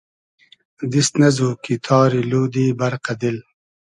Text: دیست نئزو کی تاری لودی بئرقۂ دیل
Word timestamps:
دیست 0.91 1.13
نئزو 1.19 1.49
کی 1.63 1.73
تاری 1.85 2.21
لودی 2.29 2.65
بئرقۂ 2.79 3.13
دیل 3.19 3.37